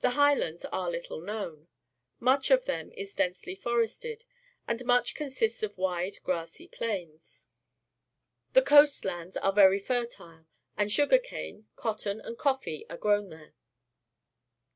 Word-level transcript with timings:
The 0.00 0.10
High 0.18 0.34
lands 0.34 0.64
are 0.64 0.90
little 0.90 1.20
known. 1.20 1.68
Much 2.18 2.50
of 2.50 2.64
them 2.64 2.90
is 2.96 3.14
densely 3.14 3.54
forested, 3.54 4.24
and 4.66 4.84
much 4.84 5.14
consists 5.14 5.62
of 5.62 5.78
wide, 5.78 6.16
grassy 6.24 6.66
plains. 6.66 7.46
The 8.54 8.62
coast 8.62 9.04
lands 9.04 9.36
are 9.36 9.52
very 9.52 9.78
fertile, 9.78 10.48
and 10.76 10.90
sugar 10.90 11.18
cane, 11.20 11.68
cotton, 11.76 12.20
and 12.20 12.36
c^ee 12.36 12.84
are 12.90 12.96
grown 12.98 13.28
there. 13.30 13.54